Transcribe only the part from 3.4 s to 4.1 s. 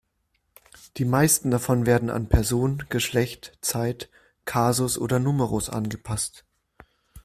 Zeit,